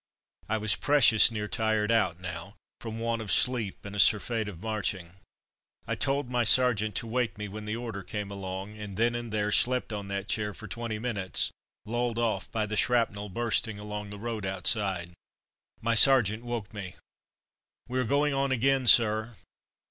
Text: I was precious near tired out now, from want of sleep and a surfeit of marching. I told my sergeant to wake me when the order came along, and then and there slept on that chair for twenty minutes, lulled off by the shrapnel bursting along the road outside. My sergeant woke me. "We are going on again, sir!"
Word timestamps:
I 0.49 0.57
was 0.57 0.75
precious 0.75 1.29
near 1.29 1.47
tired 1.47 1.91
out 1.91 2.19
now, 2.19 2.55
from 2.79 2.97
want 2.97 3.21
of 3.21 3.31
sleep 3.31 3.85
and 3.85 3.95
a 3.95 3.99
surfeit 3.99 4.49
of 4.49 4.59
marching. 4.59 5.13
I 5.85 5.93
told 5.93 6.27
my 6.27 6.43
sergeant 6.43 6.95
to 6.95 7.05
wake 7.05 7.37
me 7.37 7.47
when 7.47 7.65
the 7.65 7.75
order 7.75 8.01
came 8.01 8.31
along, 8.31 8.75
and 8.79 8.97
then 8.97 9.13
and 9.13 9.31
there 9.31 9.51
slept 9.51 9.93
on 9.93 10.07
that 10.07 10.27
chair 10.27 10.55
for 10.55 10.67
twenty 10.67 10.97
minutes, 10.97 11.51
lulled 11.85 12.17
off 12.17 12.49
by 12.49 12.65
the 12.65 12.75
shrapnel 12.75 13.29
bursting 13.29 13.77
along 13.77 14.09
the 14.09 14.17
road 14.17 14.43
outside. 14.43 15.11
My 15.81 15.93
sergeant 15.93 16.43
woke 16.43 16.73
me. 16.73 16.95
"We 17.87 17.99
are 17.99 18.03
going 18.03 18.33
on 18.33 18.51
again, 18.51 18.87
sir!" 18.87 19.35